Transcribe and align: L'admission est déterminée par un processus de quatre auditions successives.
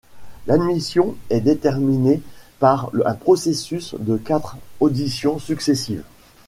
L'admission 0.47 1.15
est 1.29 1.41
déterminée 1.41 2.23
par 2.57 2.91
un 3.05 3.13
processus 3.13 3.93
de 3.99 4.17
quatre 4.17 4.57
auditions 4.79 5.37
successives. 5.37 6.01